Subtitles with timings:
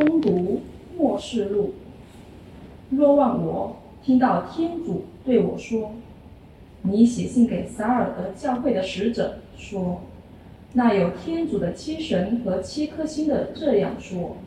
[0.00, 0.62] 攻读
[0.96, 1.74] 末世录。
[2.88, 5.92] 若望我听到天主对我说
[6.80, 10.00] ：“你写信给撒尔德教会的使者说，
[10.72, 14.38] 那有天主的七神和七颗星的这样说：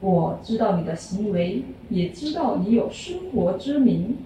[0.00, 4.16] 我知道你的行为，也知道你有生活之名。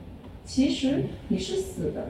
[0.46, 2.07] 其实你是死的，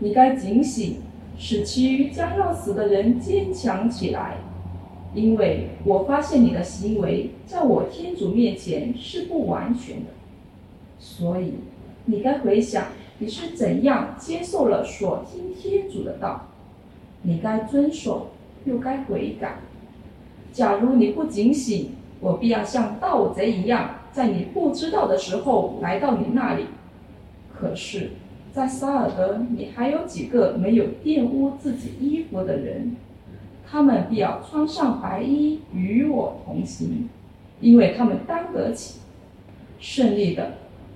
[0.00, 0.96] 你该警醒，
[1.38, 4.38] 使其将要死的人坚强起来。”
[5.14, 10.10] 因为我发现你的行为在我天主面前是不完全的，
[10.98, 11.54] 所以
[12.04, 16.48] 你该回想你是怎样接受了所听天主的道，
[17.22, 18.28] 你该遵守
[18.64, 19.58] 又该悔改。
[20.52, 21.90] 假如你不警醒，
[22.20, 26.66] 我必要像盗贼一样，在你不知道的时候来到你那里。
[27.58, 28.10] 可是，
[28.52, 32.96] 在萨尔德，你还有几个没有玷污自己衣服的人。
[33.70, 37.08] 他们必要穿上白衣与我同行，
[37.60, 39.00] 因为他们担得起。
[39.78, 40.54] 胜利的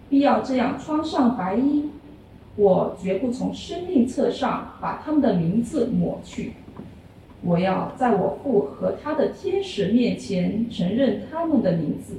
[0.09, 1.91] 必要这样穿上白衣，
[2.57, 6.55] 我绝不从生命册上把他们的名字抹去。
[7.43, 12.15] 我要在我父和他的天使面前承认他们的名字。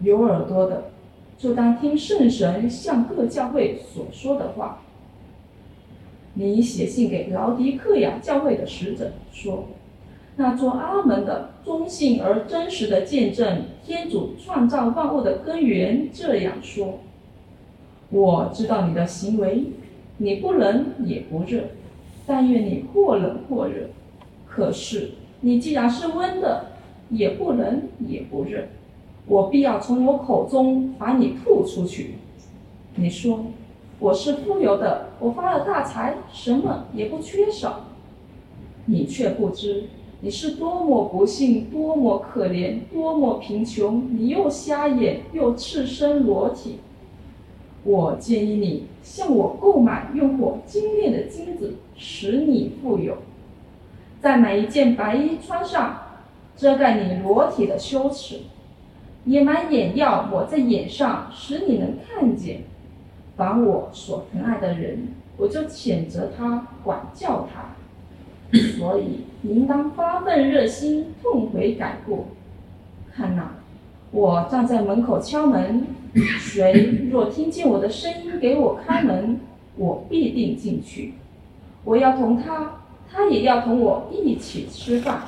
[0.00, 0.90] 有耳朵的，
[1.38, 4.82] 就当听圣神向各教会所说的话。
[6.36, 9.66] 你写信给劳迪克亚教会的使者说
[10.34, 16.98] ：“那做阿门的忠信而真实的见证，天主创造万物的根源这样说。
[18.10, 19.66] 我知道你的行为，
[20.18, 21.60] 你不冷也不热，
[22.26, 23.90] 但愿你或冷或热。
[24.44, 26.72] 可是你既然是温的，
[27.10, 28.64] 也不冷也不热，
[29.28, 32.14] 我必要从我口中把你吐出去。
[32.96, 33.44] 你说。”
[34.00, 37.84] 我是富有的，我发了大财，什么也不缺少。
[38.86, 39.84] 你却不知，
[40.20, 44.08] 你是多么不幸，多么可怜，多么贫穷。
[44.10, 46.80] 你又瞎眼，又赤身裸体。
[47.84, 53.14] 我建议你向我购买用过精炼的金子，使你富有；
[54.20, 55.98] 再买一件白衣穿上，
[56.56, 58.38] 遮盖你裸体的羞耻；
[59.24, 62.62] 也买眼药抹在眼上，使你能看见。
[63.36, 67.74] 凡我所疼爱的人，我就谴责他，管教他。
[68.78, 72.26] 所以，应当发愤热心，痛悔改过。
[73.12, 73.54] 看哪，
[74.12, 79.40] 我站在门口敲门，谁若听见我的声音给我开门，
[79.76, 81.14] 我必定进去。
[81.84, 85.22] 我要同他，他也要同我一起吃饭。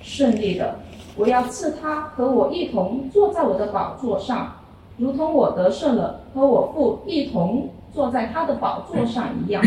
[0.00, 0.76] 胜利的，
[1.16, 4.54] 我要赐他和我一同坐在我的宝座上。
[4.98, 9.64] 如同我得胜了，和我父一同坐在他的宝座上一样。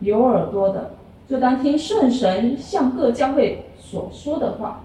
[0.00, 0.94] 有耳朵的，
[1.26, 4.82] 就当听圣神向各教会所说的话。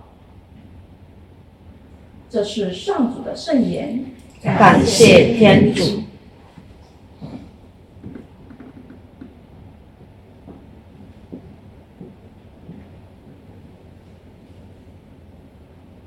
[2.29, 4.05] 这是上主的圣言。
[4.41, 5.83] 感谢天主。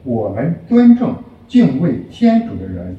[0.05, 1.15] 我们尊重。
[1.53, 2.97] 敬畏天主的人，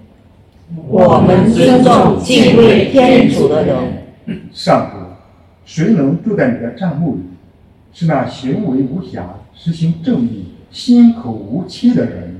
[0.87, 3.75] 我们尊重敬畏天主的人。
[4.51, 4.97] 上主，
[5.65, 7.21] 谁能住在你的帐幕里？
[7.93, 12.35] 是那行为无瑕、实行正义、心口无欺的人。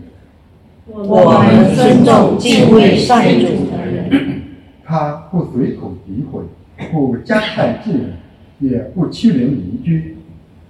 [0.86, 4.44] 我们尊重敬畏善主的人。
[4.86, 6.44] 他不随口诋毁，
[6.92, 8.14] 不加害近人，
[8.60, 10.18] 也不欺凌邻居。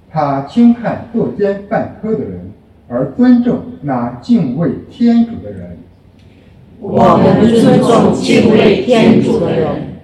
[0.10, 2.53] 他轻看作奸犯科的人。
[2.94, 5.80] 而尊重那敬畏天主的人，
[6.80, 9.96] 我们尊重敬畏天主的人。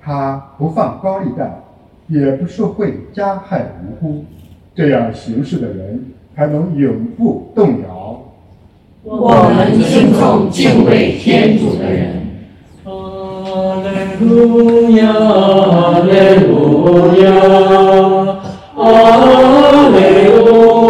[0.00, 1.64] 他不放高利贷，
[2.06, 4.24] 也不受贿加害无辜，
[4.72, 8.22] 这样行事的人才能永不动摇。
[9.02, 12.22] 我们尊重敬畏天主的人。
[12.84, 12.92] 阿
[13.82, 14.94] 门！
[14.94, 16.14] 亚，阿门！
[17.20, 17.26] 亚，
[18.76, 18.86] 阿
[19.90, 20.87] 门！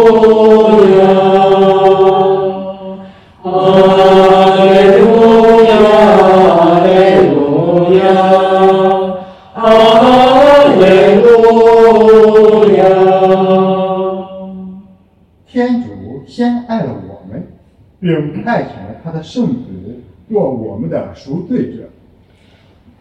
[18.01, 19.99] 并派遣了他的圣子
[20.31, 21.89] 做我们的赎罪者。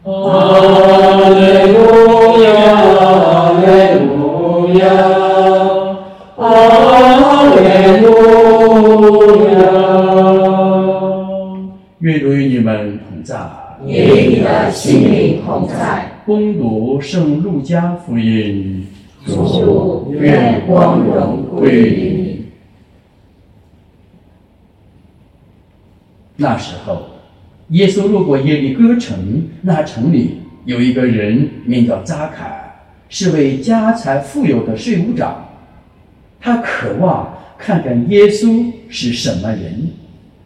[0.05, 0.11] 阿
[1.21, 1.75] 门！
[2.97, 3.63] 阿门！
[6.37, 6.51] 阿
[7.55, 7.69] 门！
[12.01, 13.37] 愿主与你们同在，
[13.85, 13.89] 与
[14.29, 16.18] 你的心灵同在。
[16.29, 18.87] 攻读圣路加福音，
[19.25, 22.45] 主愿光荣归于你。
[26.37, 27.07] 那时候，
[27.71, 32.75] 耶稣路过耶利哥城，那城里有一个人名叫扎凯，
[33.09, 35.49] 是位家财富有的税务长。
[36.39, 39.89] 他渴望看看耶稣是什么人，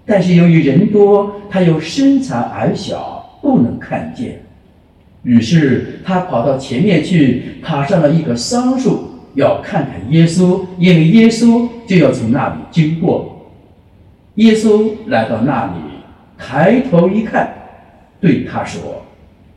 [0.06, 4.41] 但是由于人多，他又身材矮小，不能看见。
[5.22, 13.52] 于是他跑到前面去，爬上了一棵桑树，要看看耶稣，因为耶稣就要从那里经过。
[14.36, 15.72] 耶稣来到那里，
[16.38, 17.52] 抬头一看，
[18.20, 19.04] 对他说：“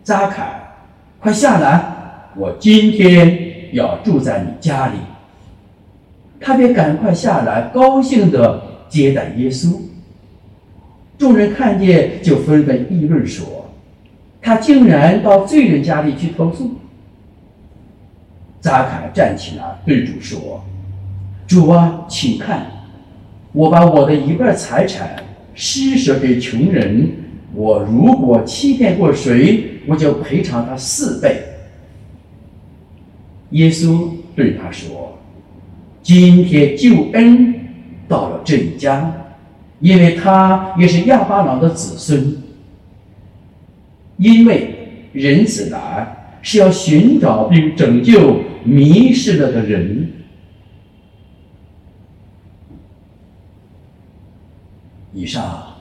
[0.04, 0.76] 扎凯，
[1.20, 1.84] 快下来，
[2.36, 4.94] 我今天要住在你家里。”
[6.40, 9.80] 他便赶快下来，高兴地接待耶稣。
[11.18, 13.65] 众人看见，就纷纷议论说
[14.46, 16.76] ：“他竟然到罪人家里去投诉。”
[18.62, 20.64] 扎卡站起来对主说
[21.48, 22.68] ：“主啊，请看，
[23.54, 25.16] 我把我的一半财产
[25.56, 27.10] 施舍给穷人。
[27.56, 31.42] 我如果欺骗过谁，我就赔偿他四倍。”
[33.50, 35.18] 耶稣对他说。
[36.04, 37.56] 今天救恩
[38.08, 39.12] 到了这一家，
[39.80, 42.44] 因为他也是亚巴郎的子孙。
[44.18, 50.12] 因为人子来是要寻找并拯救迷失了的人。
[55.14, 55.76] 以上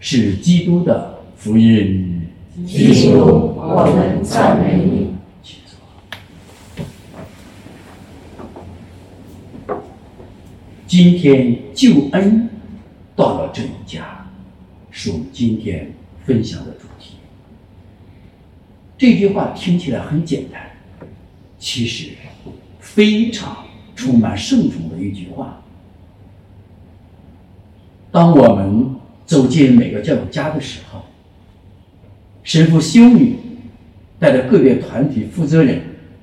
[0.00, 2.22] 是基督的福音。
[2.66, 5.14] 基督，我们赞美你。
[10.86, 12.48] 今天救恩
[13.14, 14.26] 到了这一家，
[14.90, 15.92] 是我们今天
[16.24, 17.17] 分享的主题。
[18.98, 20.60] 这句话听起来很简单，
[21.56, 22.10] 其实
[22.80, 23.64] 非常
[23.94, 25.62] 充满圣宠的一句话。
[28.10, 31.02] 当我们走进每个教育家的时候，
[32.42, 33.36] 神父、修女
[34.18, 35.80] 带着个别团体负责人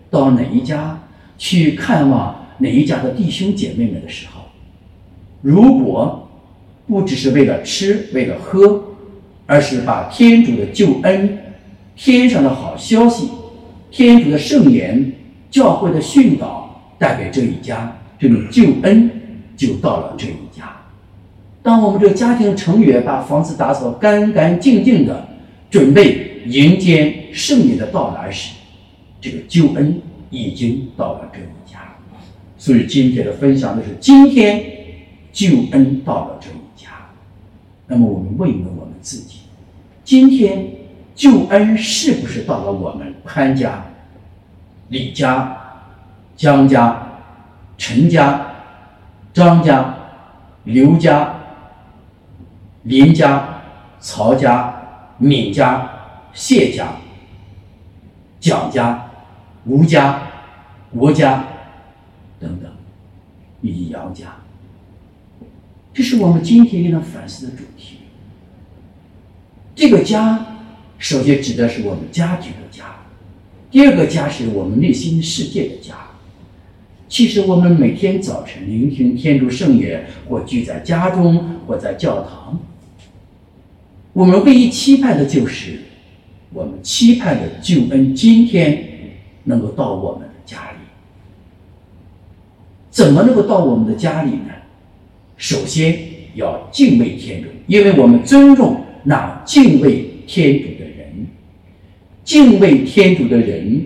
[0.10, 1.02] 到哪一家
[1.38, 4.42] 去看望哪一家的弟兄姐妹们的时候，
[5.42, 6.30] 如果
[6.88, 8.84] 不只是为了吃、为了喝，
[9.46, 11.40] 而是把天主的救恩、
[11.96, 13.30] 天上的好消息、
[13.92, 15.14] 天主的圣言、
[15.50, 19.10] 教会的训导带给这一家，这种救恩
[19.56, 20.78] 就到了这一家。
[21.64, 25.28] 当我们这个家庭成员把房子打扫干干净净的，
[25.70, 28.56] 准备迎接圣灵的到来时，
[29.20, 31.96] 这个救恩已经到了这一家。
[32.58, 34.74] 所以今天的分享的是今天。
[35.36, 36.92] 救恩到了这一家，
[37.88, 39.40] 那么我们问一问我们自己：
[40.06, 40.66] 今天
[41.16, 43.86] 救恩是不是到了我们潘家、
[44.90, 45.58] 李家、
[46.36, 47.08] 江家、
[47.78, 48.48] 陈家、
[49.34, 49.96] 张家、
[50.66, 51.36] 刘家、
[52.84, 53.62] 林家、
[54.00, 54.76] 曹家、
[55.18, 55.90] 闵家、
[56.34, 56.90] 谢家、
[58.40, 59.10] 蒋家、
[59.66, 60.22] 吴家、
[60.94, 61.46] 国家
[62.40, 62.70] 等等，
[63.62, 64.36] 以及杨家？
[65.94, 68.00] 这是我们今天应当反思的主题。
[69.74, 70.46] 这个家，
[70.98, 72.84] 首先指的是我们家庭的家；
[73.70, 75.96] 第二个家是我们内心世界的家。
[77.08, 82.60] 其实，我们每天早晨聆听天主圣言，或聚在家中，或在教堂，
[84.14, 85.82] 我们唯一期盼的就是，
[86.52, 88.84] 我们期盼的救恩今天
[89.44, 90.78] 能够到我们的家里。
[92.90, 94.54] 怎么能够到我们的家里呢？
[95.38, 96.00] 首先
[96.34, 100.75] 要敬畏天主，因为我们尊重那敬畏天主。
[102.26, 103.86] 敬畏天主的人，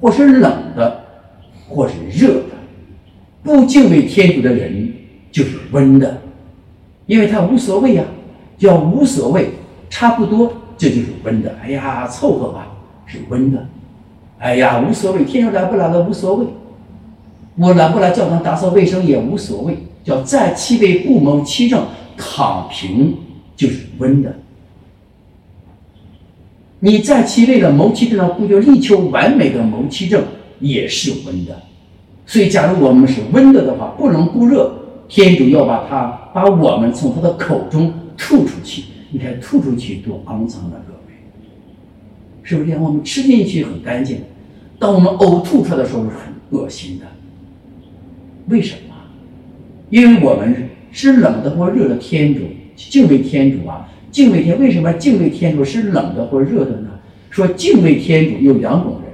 [0.00, 1.04] 或是冷的，
[1.68, 2.54] 或是热的；
[3.42, 4.90] 不敬畏天主的人，
[5.30, 6.22] 就是温的，
[7.06, 8.04] 因为他无所谓呀，
[8.56, 9.50] 叫无所谓，
[9.90, 11.54] 差不多，这就是温的。
[11.60, 12.68] 哎呀，凑合吧，
[13.04, 13.66] 是温的。
[14.38, 16.46] 哎呀，无所谓，天主来不来的无所谓，
[17.56, 19.76] 我来不来教堂打扫卫生也无所谓。
[20.04, 21.84] 叫在其位不谋其政，
[22.16, 23.14] 躺平
[23.56, 24.32] 就是温的。
[26.80, 30.22] 你在其位的谋其政，不就力求完美的谋其政，
[30.60, 31.60] 也是温的。
[32.24, 34.72] 所以，假如我们是温的的话，不冷不热，
[35.08, 38.84] 天主要把它把我们从他的口中吐出去。
[39.10, 41.14] 你看，吐出去多肮脏的各位，
[42.42, 42.76] 是不是？
[42.76, 44.18] 我们吃进去很干净，
[44.78, 47.06] 当我们呕吐出来的时候是很恶心的。
[48.48, 48.94] 为什么？
[49.90, 52.42] 因为我们是冷的或热的天主，
[52.76, 54.58] 敬畏天主啊，敬畏天。
[54.58, 56.90] 为什么敬畏天主是冷的或热的呢？
[57.30, 59.12] 说敬畏天主有两种人：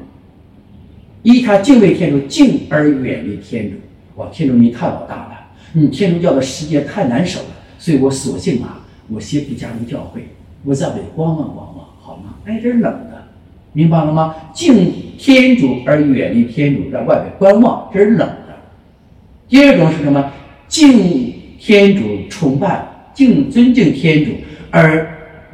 [1.23, 3.77] 一，他敬畏天主，敬而远离天主。
[4.17, 5.31] 哇，天主你太老大了，
[5.73, 7.47] 你天主教的世界太难守了，
[7.79, 10.29] 所以我索性啊，我先不加入教会，
[10.63, 12.37] 我在外观望观望，好吗？
[12.45, 13.27] 哎，这是冷的，
[13.73, 14.37] 明白了吗？
[14.55, 18.55] 敬天主而远离天主，在外边观望，这是冷的。
[19.49, 20.33] 第二种是什么？
[20.69, 24.31] 敬天主，崇拜、敬尊敬天主，
[24.75, 25.07] 而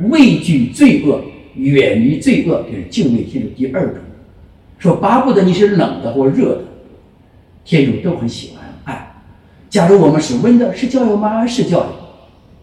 [0.09, 1.23] 畏惧罪恶，
[1.55, 3.51] 远离罪恶，这是敬畏天主。
[3.51, 3.97] 第二种，
[4.79, 6.65] 说巴不得你是冷的或热的，
[7.63, 9.13] 天主都很喜欢爱。
[9.69, 11.47] 假如我们是温的，是教友吗？
[11.47, 11.93] 是教友。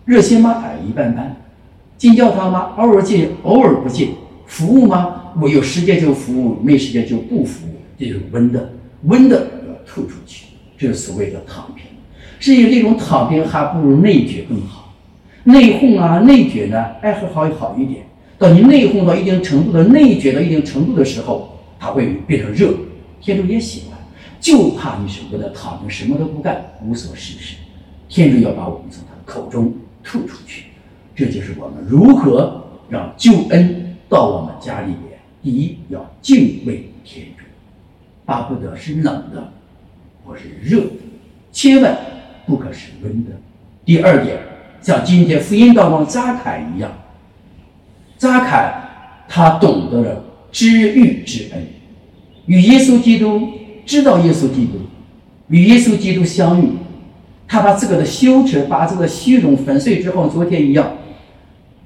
[0.05, 0.63] 热心吗？
[0.65, 1.37] 哎，一般般。
[1.95, 2.73] 进教堂吗？
[2.77, 4.15] 偶尔进，偶尔不进。
[4.47, 5.33] 服务吗？
[5.39, 7.75] 我有时间就服务，没时间就不服务。
[7.99, 8.73] 这就是温的，
[9.03, 11.85] 温的要吐出去，这是所谓的躺平。
[12.39, 14.85] 至于这种躺平，还不如内卷更好。
[15.47, 18.03] 内讧啊，内卷呢，哎，还好好一点。
[18.37, 22.73] 到你内讧到一定程度的，内卷到一定程度的时候，它会变成热。
[23.21, 23.97] 天主也喜欢，
[24.41, 27.55] 就怕你舍不得躺着，什么都不干，无所事事。
[28.09, 29.73] 天主要把我们从他口中
[30.03, 30.65] 吐出去。
[31.15, 35.17] 这就是我们如何让救恩到我们家里面。
[35.41, 37.45] 第一，要敬畏天主，
[38.25, 39.49] 巴不得是冷的，
[40.25, 40.91] 或是热的，
[41.53, 41.97] 千万
[42.45, 43.31] 不可是温的。
[43.85, 44.37] 第二点，
[44.81, 46.91] 像今天福音道光扎凯一样，
[48.17, 48.74] 扎凯
[49.27, 51.67] 他懂得了知遇之恩，
[52.46, 53.50] 与耶稣基督
[53.86, 54.79] 知道耶稣基督，
[55.50, 56.69] 与耶稣基督相遇，
[57.48, 60.93] 他把自个的羞耻，把自个的虚荣粉碎之后，昨天一样，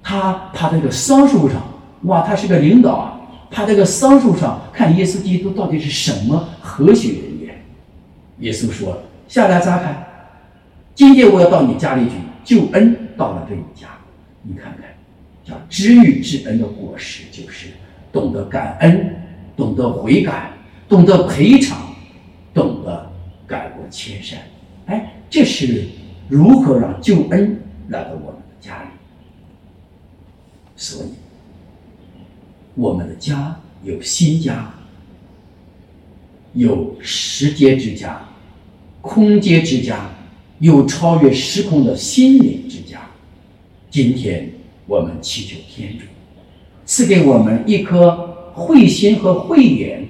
[0.04, 1.62] 他爬这个桑树上，
[2.04, 3.20] 哇，他是个领导啊，
[3.50, 8.48] 爬这个桑树上看耶稣基督到底是什么何许人也？
[8.48, 10.08] 耶稣说：“下来扎凯，
[10.96, 12.12] 今天我要到你家里去，
[12.44, 13.90] 救恩到了这一家，
[14.44, 14.84] 你看看。”
[15.44, 17.70] 叫知遇之恩的果实，就是
[18.12, 19.16] 懂得感恩，
[19.58, 20.52] 懂得悔改，
[20.88, 21.96] 懂得赔偿，
[22.54, 23.12] 懂得
[23.48, 24.40] 改过迁善。
[24.86, 25.88] 哎，这是
[26.30, 28.90] 如何让救恩来到我们的家里？
[30.76, 31.10] 所以，
[32.76, 34.72] 我们的家有新家，
[36.54, 38.22] 有时间之家，
[39.02, 40.08] 空间之家，
[40.62, 43.02] 有超越时空的心灵之家。
[43.90, 44.50] 今天。
[44.88, 46.04] 我们祈求天主
[46.86, 50.06] 赐给我们一颗慧心和慧眼，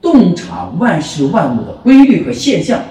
[0.00, 2.82] 洞察万事万物的规律和现象，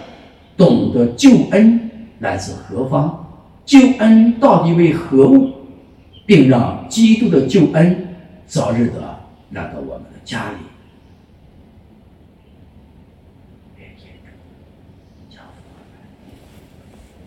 [0.55, 3.25] 懂得救恩来自何方，
[3.65, 5.49] 救恩到底为何物，
[6.27, 8.07] 并让基督的救恩
[8.45, 10.57] 早日的来到我们的家里。